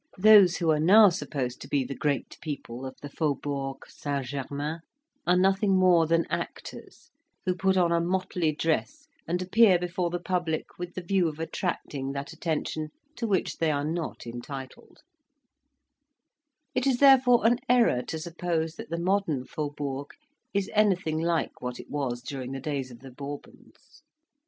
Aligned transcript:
Those 0.17 0.57
who 0.57 0.71
are 0.71 0.79
now 0.79 1.09
supposed 1.09 1.61
to 1.61 1.67
be 1.67 1.83
the 1.83 1.93
great 1.93 2.39
people 2.41 2.87
of 2.87 2.95
the 3.03 3.07
Faubourg 3.07 3.85
St. 3.87 4.25
Germain 4.25 4.79
are 5.27 5.37
nothing 5.37 5.77
more 5.77 6.07
than 6.07 6.25
actors, 6.27 7.11
who 7.45 7.53
put 7.53 7.77
on 7.77 7.91
a 7.91 8.01
motley 8.01 8.51
dress 8.51 9.05
and 9.27 9.39
appear 9.43 9.77
before 9.77 10.09
the 10.09 10.19
public 10.19 10.79
with 10.79 10.95
the 10.95 11.03
view 11.03 11.27
of 11.27 11.37
attracting 11.39 12.13
that 12.13 12.33
attention 12.33 12.89
to 13.17 13.27
which 13.27 13.57
they 13.57 13.69
are 13.69 13.85
not 13.85 14.25
entitled; 14.25 15.03
it 16.73 16.87
is, 16.87 16.97
therefore, 16.97 17.45
an 17.45 17.59
error 17.69 18.01
to 18.01 18.17
suppose 18.17 18.77
that 18.77 18.89
the 18.89 18.97
modern 18.97 19.45
faubourg 19.45 20.15
is 20.51 20.67
anything 20.73 21.19
like 21.19 21.61
what 21.61 21.79
it 21.79 21.91
was 21.91 22.23
during 22.23 22.53
the 22.53 22.59
days 22.59 22.89
of 22.89 23.01
the 23.01 23.11
Bourbons. 23.11 24.01